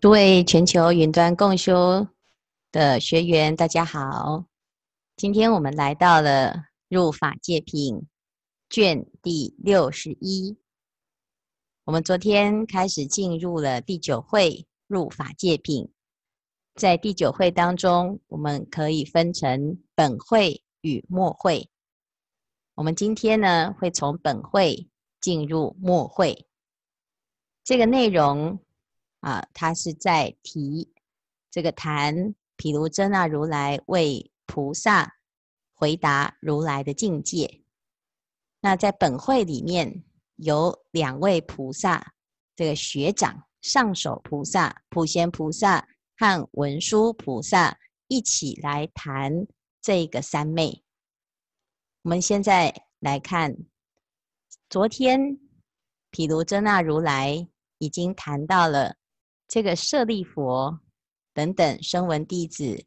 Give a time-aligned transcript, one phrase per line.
[0.00, 2.06] 诸位全球云端共修
[2.70, 4.44] 的学员，大家好。
[5.16, 8.06] 今天我们来到了入法界品
[8.70, 10.56] 卷第六十一。
[11.82, 15.90] 我们昨天开始进入了第九会入法界品，
[16.76, 21.68] 在第九会当中，我们可以分成本会与末会。
[22.76, 24.88] 我们今天呢，会从本会
[25.20, 26.46] 进入末会，
[27.64, 28.60] 这个内容。
[29.20, 30.92] 啊，他是在提
[31.50, 35.16] 这个谈毗卢遮那如来为菩萨
[35.74, 37.62] 回答如来的境界。
[38.60, 40.04] 那在本会里面
[40.36, 42.14] 有两位菩萨，
[42.54, 47.76] 这个学长上首菩萨、普贤菩萨和文殊菩萨
[48.06, 49.46] 一起来谈
[49.80, 50.84] 这个三昧。
[52.02, 53.56] 我们现在来看，
[54.70, 55.38] 昨天
[56.10, 57.48] 毗卢遮那如来
[57.78, 58.96] 已经谈到了。
[59.48, 60.78] 这个舍利佛
[61.32, 62.84] 等等声闻弟子，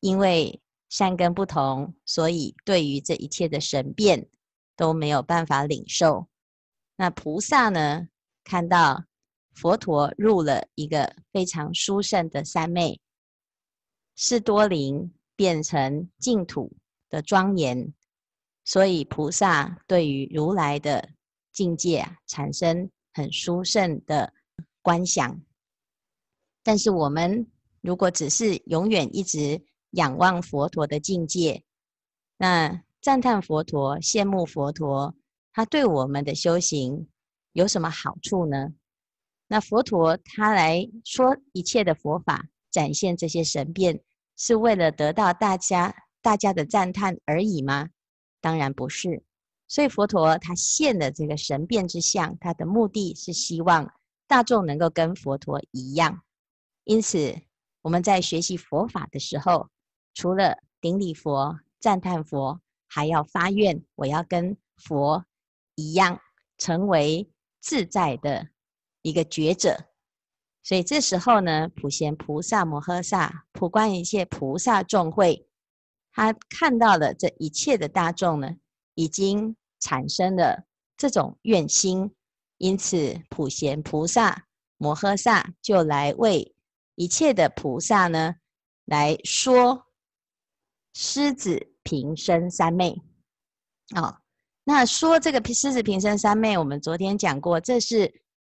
[0.00, 4.28] 因为善根不同，所以对于这一切的神变
[4.76, 6.28] 都没有办法领受。
[6.96, 8.08] 那菩萨呢，
[8.42, 9.04] 看到
[9.54, 13.00] 佛陀入了一个非常殊胜的三昧，
[14.16, 16.76] 是多林变成净土
[17.08, 17.92] 的庄严，
[18.64, 21.08] 所以菩萨对于如来的
[21.52, 24.32] 境界啊，产生很殊胜的
[24.82, 25.40] 观想。
[26.64, 27.46] 但是我们
[27.80, 31.62] 如果只是永远一直仰望佛陀的境界，
[32.36, 35.14] 那赞叹佛陀、羡慕佛陀，
[35.52, 37.06] 他对我们的修行
[37.52, 38.72] 有什么好处呢？
[39.46, 44.00] 那佛陀他来说一切的佛法，展现这些神变，
[44.36, 47.90] 是为了得到大家大家的赞叹而已吗？
[48.40, 49.22] 当然不是。
[49.68, 53.92] 所以佛陀他现的这个神变之相，他的目的是希望
[54.26, 56.22] 大众能够跟佛陀一样。
[56.84, 57.40] 因此，
[57.80, 59.70] 我们在学习佛法的时候，
[60.12, 65.24] 除了顶礼佛、赞叹佛，还要发愿，我要跟佛
[65.76, 66.20] 一样，
[66.58, 68.48] 成为自在的
[69.00, 69.86] 一个觉者。
[70.62, 75.48] 所以这时候呢，普贤菩萨摩诃萨普观一切菩萨众会，
[76.12, 78.56] 他看到了这一切的大众呢，
[78.94, 80.66] 已经产生了
[80.96, 82.14] 这种愿心，
[82.58, 86.53] 因此普贤菩萨摩诃萨就来为。
[86.96, 88.34] 一切的菩萨呢，
[88.84, 89.86] 来说
[90.94, 92.94] 狮子平生三昧。
[93.96, 94.16] 哦，
[94.64, 98.12] 那说这个狮子平生三昧，我们昨天讲过，这是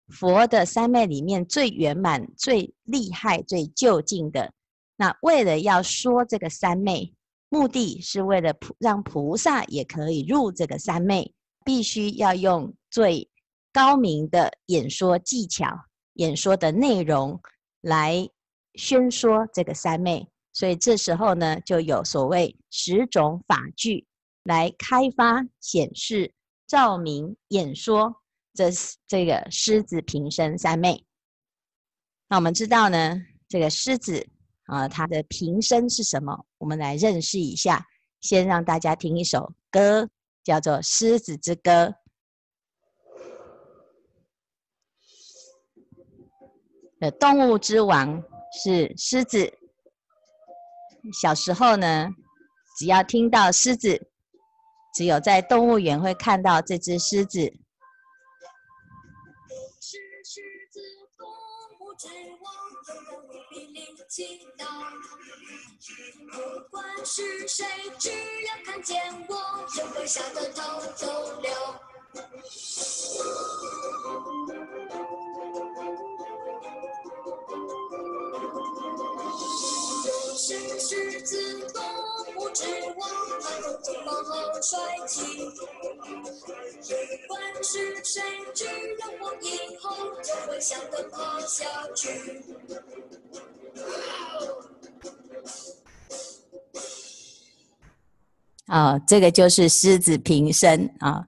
[0.09, 4.51] 佛的三昧里面最圆满、最厉害、最究竟的。
[4.97, 7.13] 那为了要说这个三昧，
[7.49, 13.29] 目的是为了让菩萨也可以入这个三昧，必须要用最
[13.71, 15.65] 高明的演说技巧、
[16.15, 17.39] 演说的内容。
[17.81, 18.27] 来
[18.75, 24.05] 宣说这个三昧，所以这时候呢，就有所谓十种法句
[24.43, 26.33] 来开发、显示、
[26.67, 28.15] 照明、演说
[28.53, 28.69] 这
[29.07, 31.03] 这个狮子平生三昧。
[32.29, 34.25] 那我们知道呢，这个狮子
[34.65, 36.45] 啊，它的平生是什么？
[36.57, 37.85] 我们来认识一下。
[38.21, 40.07] 先让大家听一首歌，
[40.43, 41.71] 叫做《狮子之歌》。
[47.01, 48.23] 的动物之王
[48.63, 49.51] 是狮子。
[51.19, 52.07] 小时候呢，
[52.77, 54.07] 只要听到狮子，
[54.93, 57.39] 只有在动物园会看到这只狮子。
[59.79, 60.79] 是狮子，
[61.17, 61.27] 动
[61.79, 64.63] 物之王，勇敢无比，力气大。
[66.31, 66.37] 不
[66.69, 67.65] 管是谁，
[67.97, 71.07] 只要看见我，就会吓得逃走
[71.41, 71.81] 了。
[80.91, 81.37] 狮子，
[81.69, 81.81] 动
[82.35, 82.65] 物之
[82.97, 83.09] 王，
[83.41, 85.21] 他的锋芒好帅气。
[87.29, 88.21] 不管是谁，
[88.53, 91.63] 只要我以后，就会向他爬下
[91.95, 92.43] 去。
[98.65, 101.25] 啊、哦，这个就是狮子平生啊。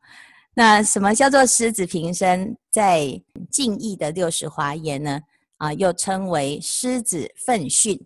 [0.55, 2.57] 那什么叫做狮子平生？
[2.69, 3.17] 在
[3.49, 5.21] 净意的六十华严呢？
[5.55, 7.97] 啊，又称为狮子奋迅。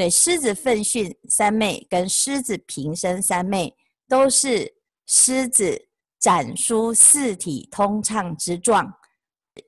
[0.00, 3.76] 对，狮子奋迅三昧跟狮子平生三昧，
[4.08, 4.74] 都是
[5.06, 5.78] 狮子
[6.18, 8.90] 展书四体通畅之状。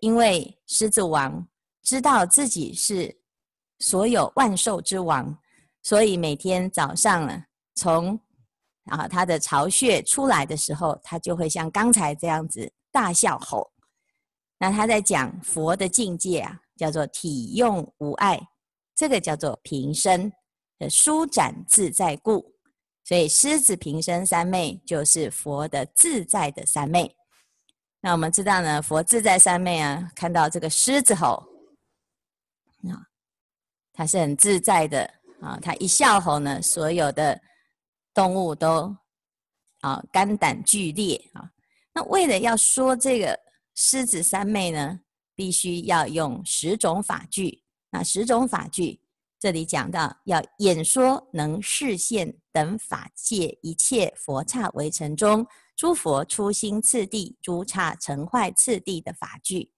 [0.01, 1.47] 因为狮子王
[1.83, 3.15] 知道自己是
[3.81, 5.39] 所有万兽之王，
[5.83, 7.45] 所以每天早上呢，
[7.75, 8.19] 从
[8.87, 13.71] 啊他的巢穴出来的时候，他就会像刚才这样子大笑吼。
[14.57, 18.41] 那他在讲佛的境界啊，叫做体用无碍，
[19.03, 20.33] 这个叫做平生
[20.79, 22.55] 的舒展自在故。
[23.03, 27.17] 所以狮子平生三昧就是佛的自在的三昧。
[28.01, 31.45] 那我们知道呢，佛自在三昧啊，看到这个狮子吼，
[32.89, 32.95] 啊，
[33.93, 35.03] 它是很自在的
[35.41, 37.41] 啊，它一笑吼呢，所有的
[38.15, 38.97] 动物都
[39.81, 41.51] 啊肝胆俱裂啊。
[41.93, 43.37] 那为了要说这个
[43.75, 45.01] 狮子三昧呢，
[45.35, 47.62] 必须要用十种法句。
[47.93, 48.99] 那十种法句。
[49.39, 55.45] 这里讲到要演说能示现等法界一切佛刹围城中
[55.75, 59.73] 诸佛初心次第诸刹成坏次第的法句，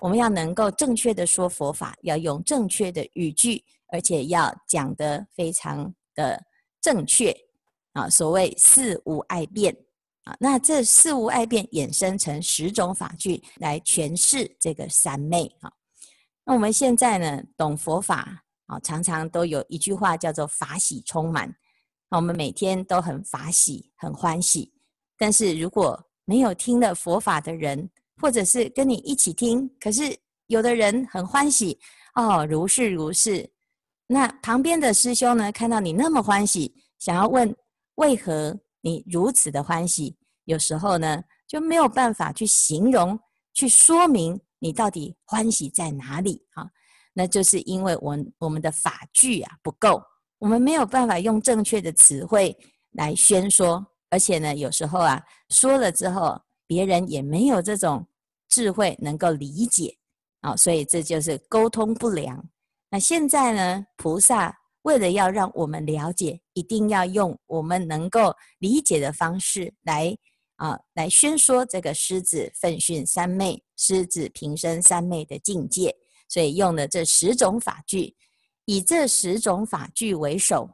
[0.00, 6.42] 我们要能够正确的说佛法，要用正确的语句，而且要讲得非常的
[6.80, 7.32] 正确
[7.92, 8.10] 啊。
[8.10, 9.72] 所谓四无碍辩
[10.24, 15.70] 啊，那这四无碍辩衍生成十种法句来诠释这个三昧啊。
[16.48, 18.44] 那我们现在呢，懂佛法。
[18.68, 21.50] 啊，常常都有一句话叫做“法喜充满”，
[22.10, 24.70] 那我们每天都很法喜、很欢喜。
[25.16, 27.88] 但是如果没有听了佛法的人，
[28.20, 30.14] 或者是跟你一起听，可是
[30.48, 31.78] 有的人很欢喜
[32.14, 33.50] 哦，如是如是。
[34.06, 37.56] 那旁边的师兄呢，看到你那么欢喜，想要问
[37.94, 40.14] 为何你如此的欢喜，
[40.44, 43.18] 有时候呢就没有办法去形容、
[43.54, 46.66] 去说明你到底欢喜在哪里啊。
[47.14, 50.00] 那就是因为我我们的法句啊不够，
[50.38, 52.56] 我们没有办法用正确的词汇
[52.92, 58.06] 来宣说，而且呢，有时候啊说了之后，别人也没有这种
[58.48, 59.96] 智慧能够理解
[60.42, 62.48] 啊，所以这就是沟通不良。
[62.90, 70.16] 那现在呢，菩萨为了要让我们了解，一定要用我们能够理解的方式来
[70.58, 75.96] 啊来宣说这个狮子奋迅三昧、狮子平生三昧的境界。
[76.28, 78.14] 所以用了这十种法句，
[78.66, 80.68] 以这十种法句为首，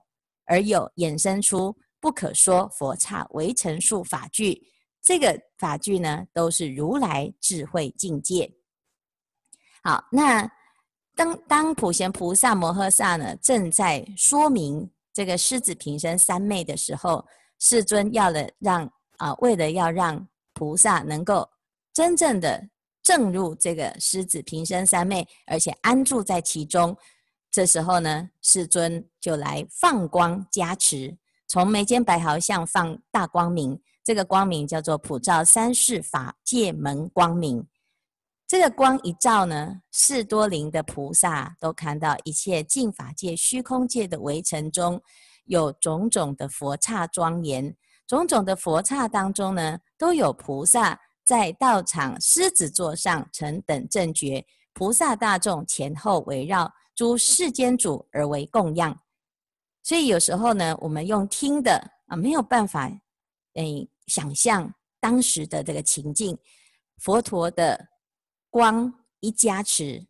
[0.47, 4.61] 而有衍生出不可说佛刹为成数法句。
[5.01, 8.51] 这个法句呢，都是如来智慧境界。
[9.85, 10.51] 好，那
[11.15, 17.25] 当当普贤菩萨摩诃萨呢，正在说明这个狮子平生三昧的时候，
[17.61, 21.49] 世尊要了让啊，为了要让菩萨能够
[21.93, 22.69] 真正的。
[23.05, 26.97] 证入这个狮子平生三昧，而且安住在其中。
[27.51, 31.15] 这时候呢，世尊就来放光加持，
[31.47, 33.79] 从眉间白毫相放大光明。
[34.03, 37.69] 这个光明叫做普照三世法界门光明。
[38.47, 45.03] 这个光一照呢，士多林的菩萨都看到一切净法界、虚空界的围城中
[45.45, 51.01] 有种种的佛刹庄严，种种的佛刹当中呢，都有菩萨。
[51.27, 58.95] 在道场狮子座上成等正觉，菩萨大众前后围绕，诸世间主而为供养。
[59.83, 62.91] 所以有时候呢，我们用听的啊，没有办法，
[63.55, 64.71] 诶，想象
[65.01, 66.37] 当时的这个情境。
[66.99, 67.89] 佛陀的
[68.51, 70.07] 光一加持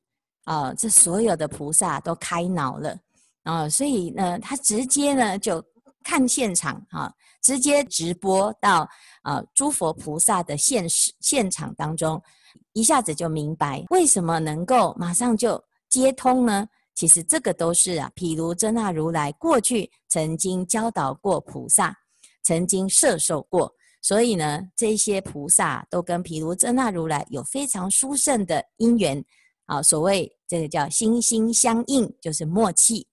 [0.46, 2.98] 啊，这所有的菩萨都开脑了
[3.44, 5.64] 啊，所以呢，他直接呢就
[6.04, 7.12] 看现场啊。
[7.42, 8.88] 直接直播到
[9.20, 12.18] 啊、诸佛菩萨的现实现场当中，
[12.72, 16.66] 一下子就明白为什么能够马上就接通呢？
[16.94, 21.94] 其实这个都是啊，毗卢遮那如来过去曾经教导过菩萨，
[22.42, 23.70] 曾经摄受过，
[24.00, 29.22] 所以呢，这些菩萨都跟毗卢遮那如来有非常殊胜的因缘
[29.66, 29.82] 啊。
[29.82, 33.06] 所谓这个叫心心相印，就是默契。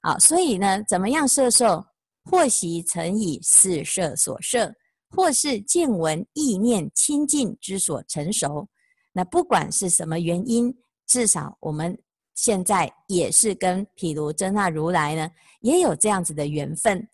[0.00, 1.84] 啊，所以呢，怎么样摄受？
[2.28, 4.74] 或习成以四摄所摄，
[5.10, 8.68] 或是见闻意念亲近之所成熟。
[9.12, 10.74] 那不管是什么原因，
[11.06, 11.96] 至少我们
[12.34, 15.30] 现在也是跟毗卢遮那如来呢，
[15.60, 17.08] 也有这样子的缘分。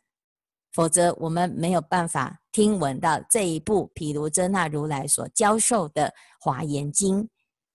[0.73, 6.07] 否则我们没有办法听闻到这一部毗卢遮那如来所教授的
[6.41, 7.23] 《华严经》。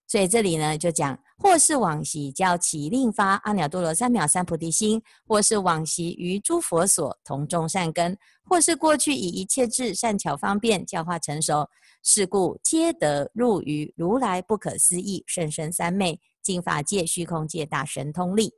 [0.07, 1.17] 所以这里呢，就讲。
[1.37, 11.69] 或是往昔教起令发阿耨多罗三藐三菩提心，或是往昔于诸佛所同种善根，或是过去以一切智善巧方便教化成熟，
[12.03, 18.51] 是故皆得入于如来不可思议甚深三昧净法界虚空界大神通力。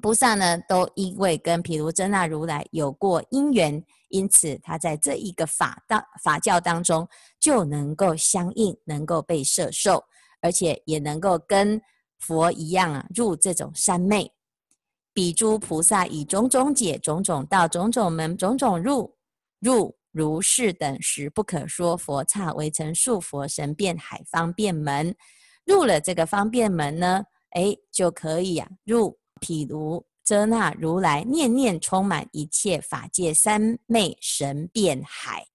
[0.00, 7.06] 菩萨呢，都因为跟毗卢遮那如来有过因缘，因此他在这一个法当法教当中
[7.38, 10.02] 就能够相应，能够被摄受。
[10.40, 11.80] 而且也能够跟
[12.18, 14.32] 佛一样啊，入这种三昧。
[15.12, 19.16] 彼诸菩萨以种种解、种种道、种种门、种种入，
[19.58, 25.14] 入如是等十不可说佛刹为成数佛神变海方便门。
[25.66, 35.49] 入了这个方便门呢，哎，就可以啊入毗卢遮那如来念念充满一切法界三昧神变海。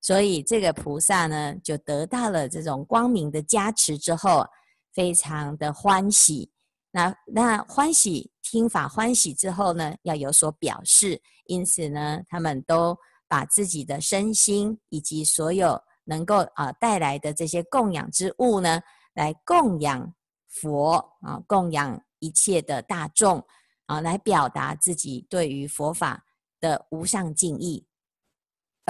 [0.00, 4.46] 所以这个菩萨呢，就得到了这种光明的加持之后，
[4.92, 6.50] 非常的欢喜。
[6.90, 11.20] 那那欢喜听法欢喜之后呢，要有所表示。
[11.44, 12.96] 因此呢，他们都
[13.28, 18.80] 把自己的身心以及所有能够啊带来的这些供养之物呢，
[19.14, 20.14] 来供养
[20.48, 23.44] 佛啊，供养一切的大众
[23.86, 26.24] 啊，来表达自己对于佛法
[26.60, 27.86] 的无上敬意。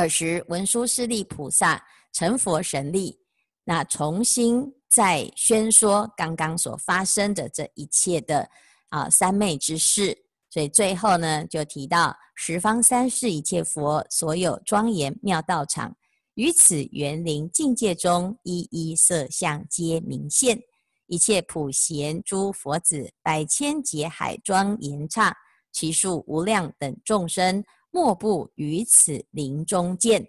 [0.01, 3.21] 尔时文殊师利菩萨成佛神力，
[3.65, 8.49] 那重新再宣说刚刚所发生的这一切的
[8.89, 10.17] 啊三昧之事，
[10.49, 15.95] 所以最后呢就提到十方三世一切佛所有庄严妙道场，
[16.35, 20.59] 于此园林境界中，一一色相皆明现，
[21.07, 25.37] 一切普贤诸佛子百千劫海庄严刹，
[25.71, 27.63] 其数无量等众生。
[27.91, 30.27] 莫不于此林中见，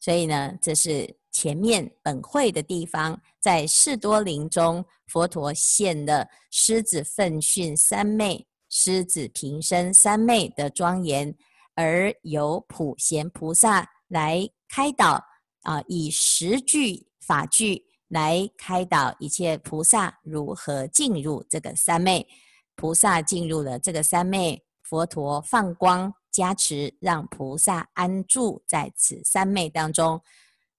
[0.00, 11.36] 所以呢，这是前面本会的地方，在士多林中，佛陀现了狮子奋迅三昧、狮子平生三昧的庄严，
[11.74, 15.22] 而由普贤菩萨来开导
[15.62, 22.26] 啊，以十句法句来开导一切菩萨如何进入这个三昧。
[22.74, 26.12] 菩萨进入了这个三昧，佛陀放光。
[26.36, 30.20] 加持，让菩萨安住在此三昧当中，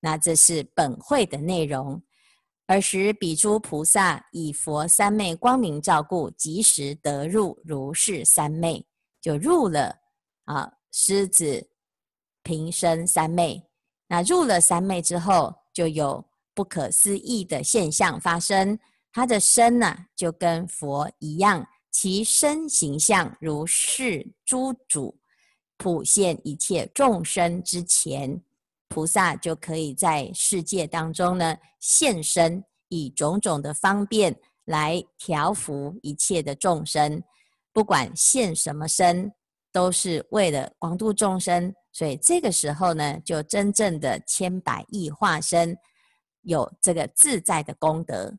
[0.01, 1.99] 那这是本会的内容。
[2.67, 8.85] 尔时彼诸菩萨以佛三昧光明照顾，即时得入如是三昧，
[9.19, 9.95] 就入了
[10.45, 11.71] 啊狮子
[12.43, 13.63] 平生三昧。
[14.07, 16.23] 那入了三昧之后，就有
[16.53, 18.77] 不可思议的现象发生。
[19.11, 25.17] 他的身呢，就跟佛一样，其身形象如是诸主。
[25.77, 28.41] 普现一切众生之前，
[28.87, 37.21] 菩萨就可以在世界当中呢现身，以种种的方便来调伏一切的众生。
[37.71, 39.31] 不管现什么身，
[39.71, 41.73] 都是为了广度众生。
[41.93, 45.77] 所以这个时候呢，就真正的千百亿化身
[46.41, 48.33] 有这个自在的功德。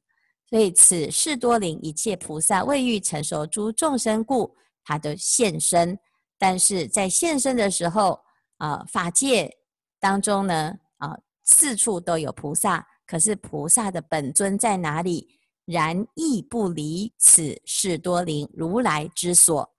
[0.50, 5.97] 所以此士多灵一切菩萨为欲成熟诸众生故，他的现身。
[6.38, 8.21] 但是在现身的时候，
[8.59, 9.59] 啊、法界
[9.99, 15.40] 当中呢，啊、四处都有菩萨，可是菩萨的本尊在哪里？
[15.64, 19.75] 然亦不离此士多林如来之所。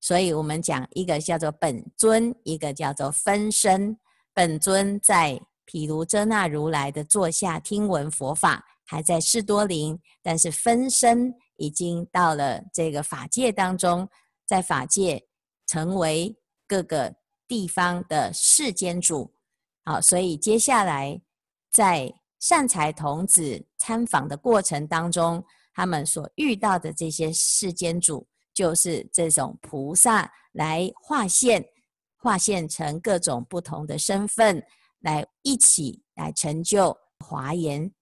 [0.00, 3.98] 所以我们讲一个叫做本尊，一个叫做分身。
[4.32, 14.08] 本尊在毗卢遮那如来的座下听闻佛法，还在士多林，但是分身已经到了这个法界当中，
[14.46, 15.27] 在法界。
[15.68, 16.34] 成为
[16.66, 17.14] 各个
[17.46, 19.32] 地方的世间主，
[19.84, 21.20] 好，所以接下来
[21.70, 25.44] 在善财童子参访的过程当中，
[25.74, 31.64] 他们所遇到的这些世间主，就是这种菩萨来化现，
[32.16, 34.62] 化现成各种不同的身份，
[35.00, 37.92] 来一起来成就华严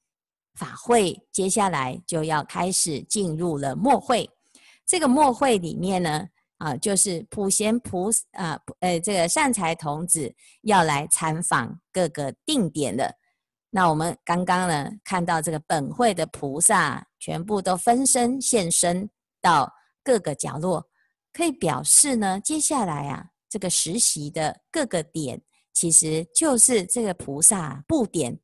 [0.54, 1.20] 法会。
[1.32, 4.30] 接下来就要开始进入了末会，
[4.86, 6.28] 这个末会里面呢。
[6.58, 13.16] 啊，就是普贤菩啊，呃，这个善财童子要来参访各个定点的。
[13.70, 19.10] 那我们刚刚呢看到这个本会的菩萨全部都分身现身
[19.40, 19.70] 到
[20.02, 20.88] 各个角落，
[21.32, 25.42] 可以表示呢，接下来啊，这个实习的各个点
[25.74, 28.40] 其实就是这个菩萨布点，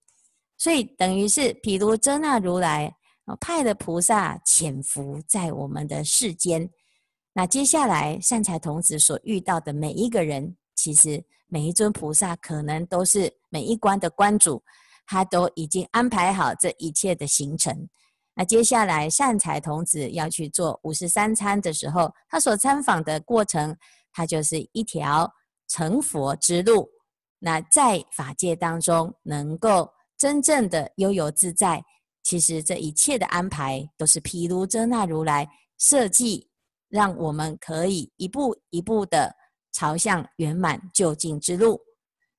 [0.59, 2.95] 所以等于是毗卢遮那如来
[3.40, 6.69] 派的菩萨潜伏在我们的世间。
[7.34, 14.62] 那接下来善财童子所遇到的每一个人，其实每一尊菩萨可能都是每一关的关主，
[15.06, 17.88] 他都已经安排好这一切的行程。
[18.34, 23.74] 那接下来善财童子要去做五十三参的时候，他所参访的过程，
[24.12, 25.30] 他就是一条
[25.68, 26.88] 成佛之路。
[27.38, 31.82] 那在法界当中能够真正的悠游自在，
[32.22, 35.48] 其实这一切的安排都是毗卢遮那如来
[35.78, 36.51] 设计。
[36.92, 39.34] 让我们可以一步一步的
[39.72, 41.80] 朝向圆满究竟之路。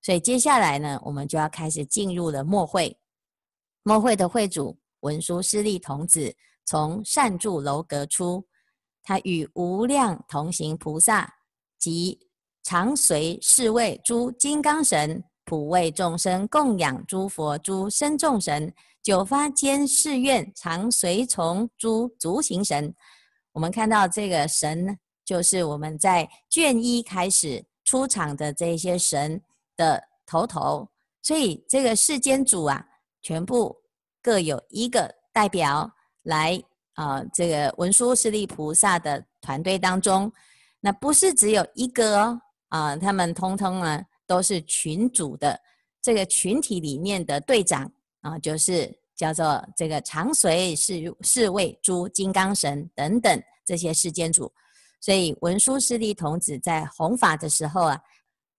[0.04, 2.96] 所以接下来呢，我们就要开始进入了末会。
[3.82, 8.46] 末会的会主文殊师利童子从善住楼阁出，
[9.02, 11.34] 他与无量同行菩萨
[11.80, 12.20] 及
[12.62, 22.94] 常随侍卫诸金刚神，普为众生供养诸佛诸身众神，久发间誓愿，常随从诸足行神。
[23.54, 29.42] 我们看到这个神，就是我们在卷一开始出场的这些神
[29.78, 30.90] 的头头。
[31.22, 32.86] 所以这个世间主啊，
[33.22, 33.74] 全部
[34.22, 35.90] 各有一个代表
[36.24, 36.62] 来
[36.96, 40.32] 啊、这个文殊师利菩萨的团队当中，
[40.80, 45.60] 那不是只有一个哦，啊、他们通通呢都是群主的
[46.02, 47.92] 这个群体里面的队长
[48.22, 48.94] 啊、就是
[49.24, 54.52] 叫做这个长随侍侍卫诸金刚神等等这些世间主，
[55.00, 57.98] 所以文殊师利童子在弘法的时候啊。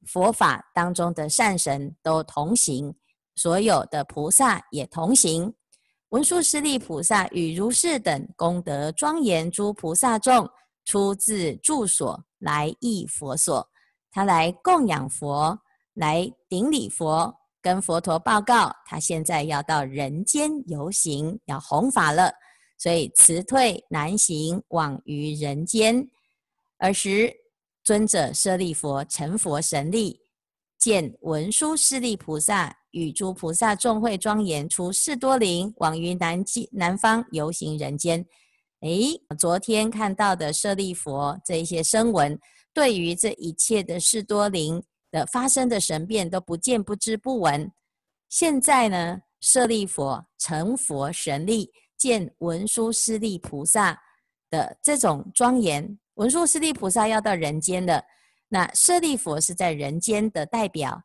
[0.06, 2.94] 佛法当中的善神都同行，
[3.36, 5.54] 所有的菩萨也同行。
[6.10, 10.46] 文殊师利菩萨与如是等功德庄严诸菩萨众，
[10.84, 13.66] 出自住所来诣佛所，
[14.10, 15.58] 他来供养佛，
[15.94, 22.32] 来顶礼佛，跟佛陀报告，他现在要到人间游行，要弘法了，
[22.78, 26.06] 所以辞退南行，往于人间。
[26.78, 27.34] 尔时。
[27.86, 30.18] 尊者舍利弗成佛神力，
[30.78, 38.24] 见文殊师利菩萨与诸菩萨众会庄严出士多林，往于南极南方游行人间。
[38.80, 42.40] 诶，昨天看到的舍利佛这一些声闻，
[42.72, 44.82] 对于这一切的士多林
[45.14, 47.70] 的发生的神变都不见不知不闻。
[48.28, 53.96] 现在呢，舍利佛成佛神力，见文殊师利菩萨
[54.50, 55.96] 的这种庄严。
[56.14, 58.04] 文殊师利菩萨要到人间的，
[58.48, 61.04] 那舍利佛是在人间的代表。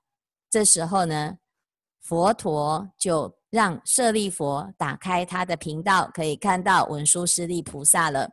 [0.50, 1.38] 这时候呢，
[2.02, 8.28] 佛陀就让舍利佛打开他的频道，可以看到文殊师利菩萨了。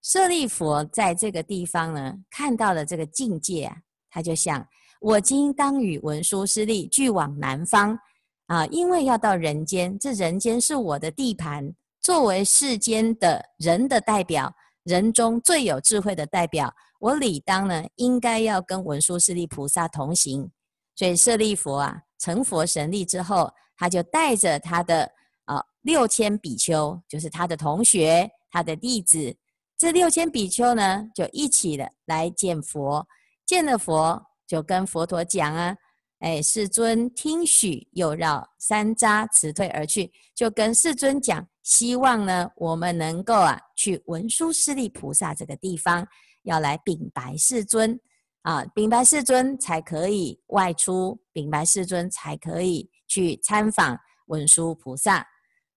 [0.00, 3.76] 舍利佛在这个地方呢，看到了这个境界啊，
[4.08, 4.66] 他就想：
[5.02, 7.98] 我今当与文殊师利俱往南方
[8.46, 14.54] 啊，因为要到人间，这人间是我的地盘，作为世间的人的代表。
[14.84, 20.48] 人中最有智慧的代表，我理当呢，应该要跟文殊师利菩萨同行。
[20.94, 25.10] 所以舍利弗啊，成佛神力之后，他就带着他的
[25.46, 29.34] 啊六千比丘，就是他的同学、他的弟子。
[29.76, 33.04] 这六千比丘呢，就一起的来见佛。
[33.44, 35.74] 见了佛，就跟佛陀讲啊，
[36.18, 41.48] 哎，世尊听许，又绕山楂辞退而去，就跟世尊讲。
[41.62, 46.06] 希望呢，我们能够啊，去文殊师利菩萨这个地方，
[46.42, 47.98] 要来禀白世尊
[48.42, 55.26] 啊，禀白世尊才可以外出，禀白世尊才可以去参访文殊菩萨。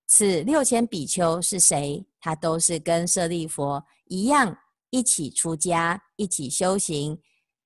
[0.06, 2.06] 此六千比丘是谁？
[2.20, 4.58] 他都是跟舍利弗一样，
[4.90, 7.18] 一起出家，一起修行，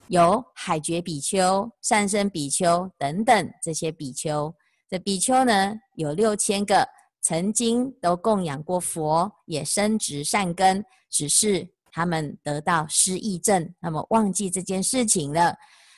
[0.10, 4.54] 有海觉比丘、善生比丘等等这些比丘。
[4.88, 6.88] 这比丘呢，有六千个。
[7.22, 15.54] 曾经都供养过佛，也深植善根，只是他们得到失忆症，那么忘记这件事情了。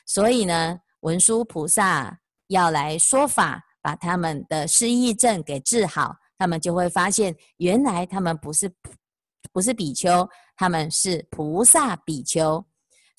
[0.07, 8.67] 所以呢，文殊菩萨要来说法，把他们的失忆症给治好，他们就会发现，原来他们不是
[9.53, 12.65] 不是比丘，他们是菩萨比丘。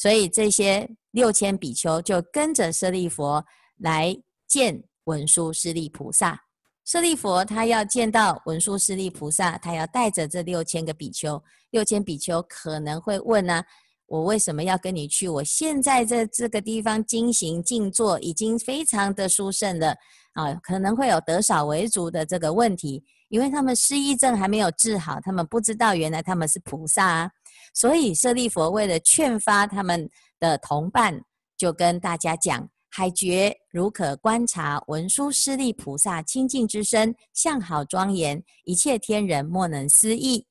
[0.02, 3.40] 所以这些六千比丘就跟着舍利弗
[3.76, 6.36] 来见文殊师利菩萨。
[6.84, 11.40] 舍利弗他要见到文殊师利菩萨，他要带着这六千个比丘。
[11.70, 13.62] 六千比丘可能会问呢、
[14.06, 15.28] 我为什么要跟你去？
[15.28, 19.94] 我现在在这个地方精行静坐，已经非常的殊胜了
[20.32, 20.52] 啊！
[20.64, 27.30] 可能会有得少为足的这个问题，因为他们失忆症还没有治好，他们不知道原来他们是菩萨啊。
[27.72, 30.08] 所以舍利弗为了劝发他们
[30.38, 31.24] 的同伴，
[31.56, 32.68] 就跟大家讲。
[32.94, 40.46] 海觉如可观察文殊师利菩萨清净之身，相好庄严，一切天人莫能思议。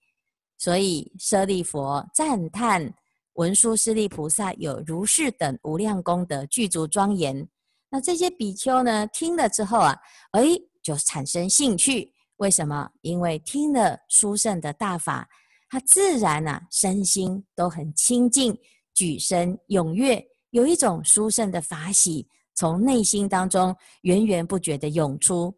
[0.57, 2.91] 所以舍利弗赞叹
[3.33, 7.47] 文殊师利菩萨有如是等无量功德，具足庄严。
[7.91, 9.95] 那这些比丘呢，听了之后啊，
[10.31, 10.43] 哎，
[10.81, 12.11] 就产生兴趣。
[12.37, 12.89] 为什么？
[13.01, 15.29] 因为听了殊胜的大法，
[15.71, 18.55] 他自然啊，身心都很清净，
[18.93, 20.21] 举身踊跃。
[20.49, 25.55] 有一种殊胜的法喜从内心当中源源不绝的涌出，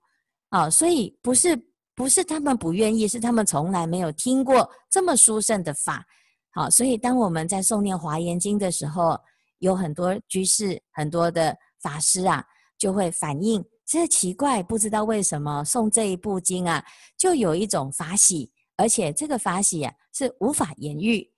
[0.49, 1.59] 啊，所以不是
[1.95, 6.05] 不是他们不愿意，是他们从来没有听过这么殊胜的法，
[6.51, 9.19] 好，所以当我们在诵念华严经的时候，
[9.57, 12.45] 有很多居士、很多的法师啊，
[12.77, 16.85] 就会反映，这奇怪，不知道为什么诵这一部经啊，
[17.17, 21.29] 就有一种法喜，而且这个法喜啊是无法言喻。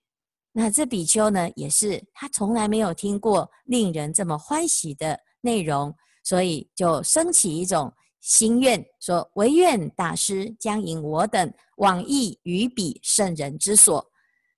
[0.52, 5.93] 那这比丘呢，也是他从来没有听过令人这么欢喜的内容，
[6.24, 14.06] 所以就升起一种心愿，说：“惟愿大师将引我等往诣于彼圣人之所。”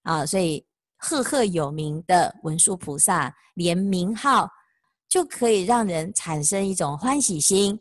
[0.04, 0.66] 啊，所以
[0.98, 4.48] 赫赫有名的文殊菩萨，连名号
[5.10, 7.78] 就可以让人产生一种欢喜心。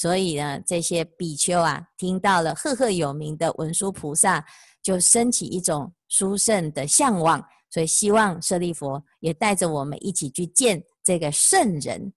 [0.00, 4.42] 所以呢，这些比丘啊，听到了赫赫有名的文殊菩萨，
[4.82, 7.38] 就升起一种殊胜的向往。
[7.68, 12.10] 所以希望舍利佛也带着我们一起去见这个圣人。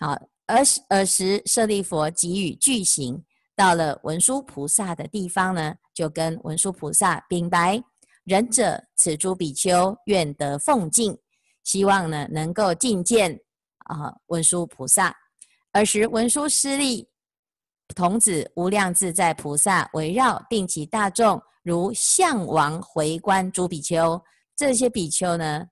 [0.00, 3.22] 好，而时尔时舍利佛给予具行
[3.54, 7.80] 到了文殊菩萨的地方呢，就跟文殊菩萨禀白。
[8.24, 11.16] 仁者，此诸比丘愿得奉敬，
[11.62, 13.38] 希望呢能够觐见
[13.84, 15.16] 啊文殊菩萨。
[15.74, 17.08] 尔时文殊师利
[17.92, 24.20] 童子无量自在菩萨围绕，并其大众如相王回观诸比丘。
[24.56, 25.66] 这些比丘呢，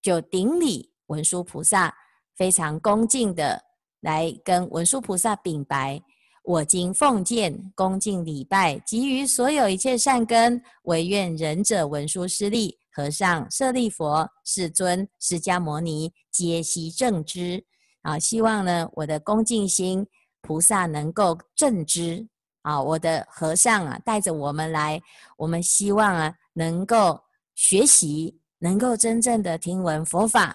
[0.00, 1.94] 就顶礼文殊菩萨，
[2.36, 3.60] 非常恭敬的
[4.00, 6.00] 来跟文殊菩萨禀白。
[6.42, 17.62] 我今奉见恭敬礼拜，给予所有一切善根，惟愿仁者文殊师利、和尚舍利佛、世尊、释迦牟尼皆悉证之。
[18.02, 20.06] 啊，希望呢，我的恭敬心，
[20.42, 22.26] 菩萨能够正知。
[22.62, 25.00] 啊，我的和尚啊，带着我们来，
[25.38, 27.18] 我们希望啊，能够
[27.54, 30.54] 学习，能够真正的听闻佛法。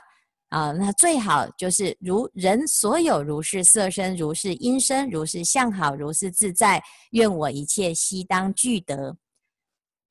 [0.50, 6.82] 啊，那最好就是如人所有如是色身，如是音声，如是相好，如是自在。
[7.10, 9.18] 愿我一切悉当具得。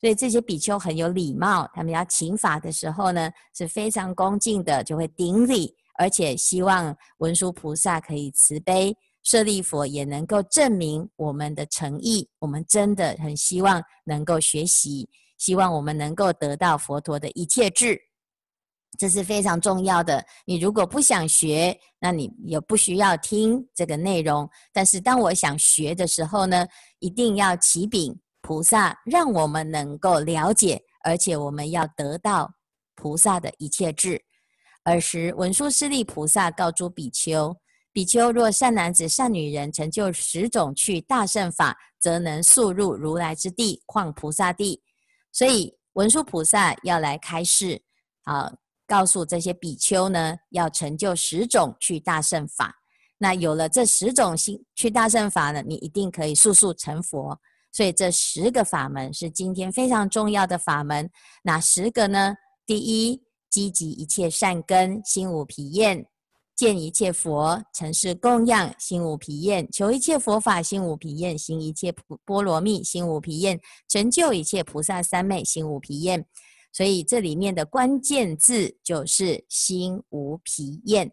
[0.00, 12.28] 所以这些比丘很有礼貌，他们要请法的时候呢，是非常恭敬的，就会顶礼，而且希望文殊菩萨可以慈悲，舍利佛也能够证明我们的诚意。
[12.38, 15.08] 我们真的很希望能够学习，
[15.38, 18.00] 希望我们能够得到佛陀的一切智。
[18.96, 20.24] 这是非常重要的。
[20.46, 24.48] 你如果不想学，那你也不需要听这个内容。
[24.72, 26.64] 但是当我想学的时候呢，
[27.00, 32.48] 一定要启禀菩萨，让我们能够了解，而且我们要得到
[32.94, 34.22] 菩萨的一切智。
[34.84, 37.56] 尔时文殊师利菩萨告诸比丘：
[37.94, 44.82] 比丘若善男子、善女人成就十种趣大乘法，则能速入如来之地，况菩萨地。
[45.32, 47.80] 所以文殊菩萨要来开示，
[48.24, 48.52] 啊。
[48.86, 52.82] 告诉这些比丘呢，要成就十种趣大乘法。
[53.16, 57.40] 那有了这十种心趣大乘法呢，你一定可以速速成佛。
[57.72, 61.10] 所以这十个法门是今天非常重要的法门。
[61.42, 62.36] 哪十个呢？
[62.66, 66.04] 第一，积集一切善根，心无疲厌；
[66.56, 71.92] 见一切佛，承事供养，心无疲厌；求一切佛法，心无疲厌；行一切
[72.24, 76.24] 波罗蜜，心无疲厌；成就一切菩萨三昧，心无疲厌。
[76.72, 81.10] 所以这里面的关键字就是心无疲厌。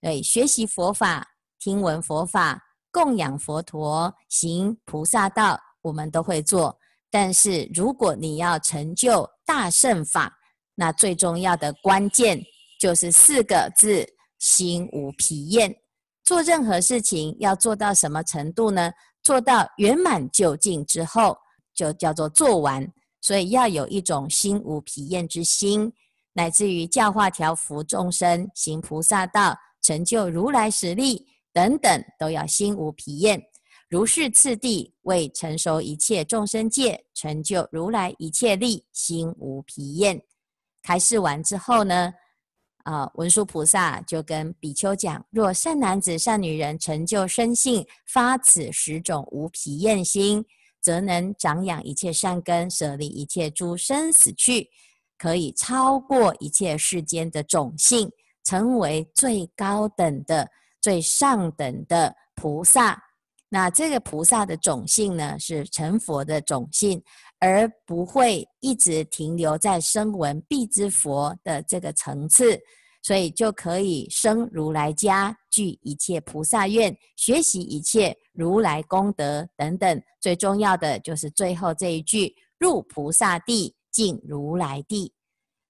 [0.00, 1.26] 对，学习佛法、
[1.58, 6.78] 听闻佛法、供养佛陀、行菩萨道，我们都会做。
[7.10, 10.38] 但是如果你要成就大圣法，
[10.74, 12.42] 那最重要的关键
[12.80, 14.13] 就是四个字：
[14.44, 15.74] 心无疲厌。
[16.22, 18.92] 做任何事情要做到什么程度呢？
[19.22, 21.38] 做到圆满究竟之后，
[21.74, 22.86] 就叫做做完。
[23.22, 25.90] 所以要有一种心无疲厌之心，
[26.34, 33.42] 乃至于教化调伏众生、行菩萨道、成就如来实力等等，都要心无疲厌。
[33.88, 40.22] 如是次第，为成熟一切众生界，成就如来一切力，心无疲厌。
[40.82, 42.12] 开示完之后呢，
[42.84, 50.42] 啊，文殊菩萨就跟比丘讲：若善男子、善女人成就生性，发此十种无疲厌心。
[50.80, 54.68] 则能长养一切善根，舍离一切诸生死趣，
[55.16, 58.10] 可以超过一切世间的种性，
[58.44, 60.46] 成为最高等的、
[60.82, 63.02] 最上等的菩萨。
[63.48, 67.02] 那这个菩萨的种性呢，是成佛的种性，
[67.44, 72.58] 而不会一直停留在声闻必知佛的这个层次。
[73.02, 80.02] 所以就可以生如来家，具一切菩萨愿，学习一切如来功德等等。
[80.22, 85.12] 最重要的就是最后这一句：入菩萨地，进如来地。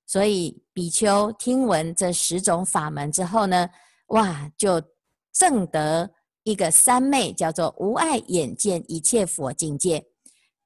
[0.07, 3.69] 所以比丘听闻这十种法门之后呢，
[4.11, 4.81] 哇，就
[5.33, 6.09] 证得
[6.45, 10.07] 一个三昧，叫做无碍眼见一切佛境界。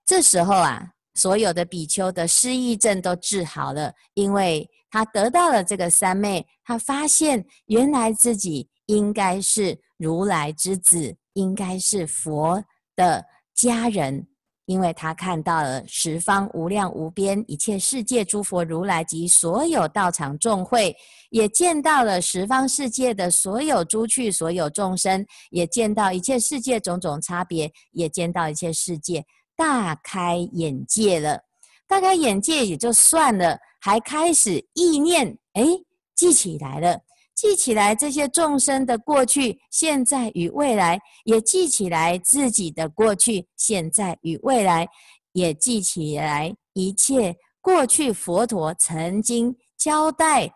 [0.05, 4.67] 这时候啊，所有的比丘的失忆症都治好了，因为。
[4.91, 12.65] 他得到了这个三昧，他发现原来自己应该是如来之子，应该是佛
[12.97, 13.23] 的
[13.55, 14.27] 家人，
[14.65, 20.97] 因为他看到了十方无量无边一切世界诸佛如来及所有道场众会，
[21.29, 29.23] 也见到了十方世界的所有诸趣所有众生，也见到一切世界种种差别，也见到一切世界
[29.59, 31.43] 大开眼界了。
[31.89, 35.67] 大开眼界也就算了，还开始意念，哎，
[36.15, 37.01] 记起来了。
[37.35, 44.89] 记起来这些众生的过去、现在与未来，也记起来自己的过去、现在与未来，
[45.33, 50.53] 也记起来一切过去佛陀曾经交代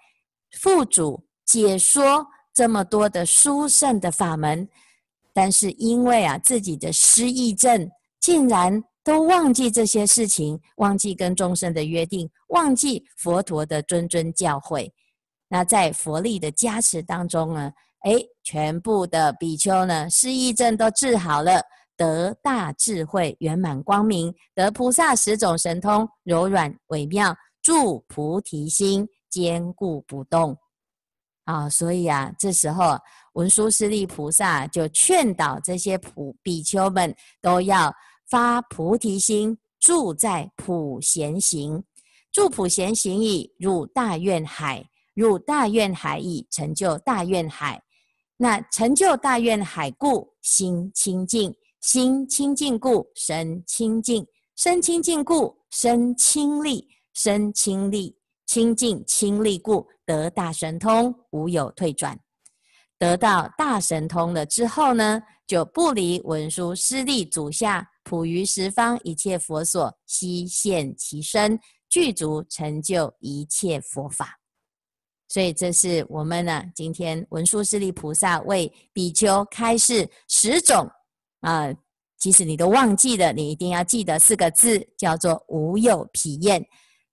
[0.61, 4.69] 付嘱解说这么多的殊胜的法门，
[5.33, 7.88] 但是因为啊自己的失忆症，
[8.21, 14.91] 竟然都忘记这些事情，忘记跟众生的约定，忘记佛陀的谆谆教诲。
[15.49, 18.12] 那在佛力的加持当中呢，哎，
[18.43, 21.61] 全部的比丘呢，失忆症都治好了，
[21.97, 30.57] 得大智慧，圆满光明，得菩萨十种神通，柔软微妙，住菩提心，坚固不动。
[31.45, 32.97] 啊，所以啊，这时候
[33.33, 37.93] 文殊师利菩萨就劝导这些普比丘们，都要
[38.33, 41.85] 发菩提心，住在普贤行，
[42.33, 44.88] 住普贤行已，入大愿海。
[45.12, 47.83] 入大愿海已，成就大愿海。
[48.38, 54.25] 那成就大愿海故，心清净；心清净故，身清净；
[54.57, 58.16] 身清净故，身清利；身清利，
[58.47, 62.18] 清净清利故，得大神通，无有退转。
[62.99, 65.21] 得到大神通了之后呢，
[65.53, 71.61] 就不离文殊师利祖下，普于十方一切佛所，悉现其身，
[71.91, 74.41] 具足成就一切佛法。
[75.29, 80.91] 所以这是我们呢，今天文殊师利菩萨为比丘开示十种
[81.41, 81.71] 啊，
[82.17, 86.65] 即使你都忘记了，你一定要记得四个字，叫做无有疲厌。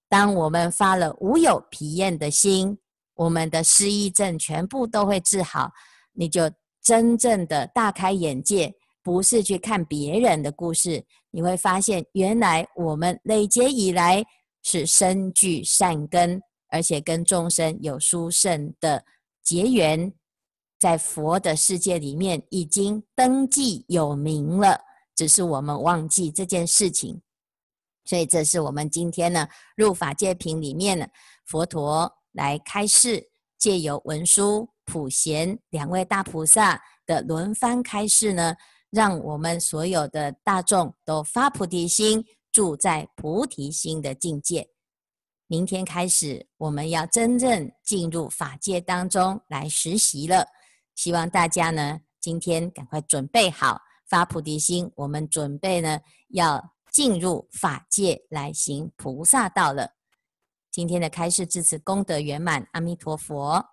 [0.07, 2.77] 当我们发了无有疲厌的心，
[3.15, 5.71] 我们的失忆症全部都会治好，
[6.13, 6.49] 你就
[6.81, 14.25] 真正的大开眼界，不是去看别人的故事，你会发现原来我们累劫以来
[14.63, 16.41] 是深具善根。
[16.71, 19.03] 而且跟众生有殊胜的
[19.41, 20.13] 结缘，
[20.79, 24.79] 在佛的世界里面已经登记有名了，
[25.15, 27.19] 只是我们忘记这件事情。
[28.05, 31.07] 所以这是我们今天呢入法界品里面呢，
[31.47, 38.55] 佛陀来开示，借由文殊、普贤两位大菩萨的轮番开示呢，
[38.89, 44.67] 让我们所有的大众都发菩提心，住在菩提心的境界。
[45.45, 50.47] 明天开始，我们要真正进入法界当中来实习了。
[50.95, 54.91] 希望大家呢，今天赶快准备好发菩提心。
[54.95, 55.99] 我们准备呢，
[56.29, 59.91] 要进入法界来行菩萨道了。
[60.71, 63.63] 今天的开示至此功德圆满，阿弥陀佛。